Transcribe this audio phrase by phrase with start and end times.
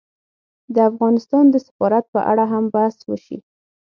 [0.73, 3.37] د افغانستان د سفارت په اړه هم بحث وشي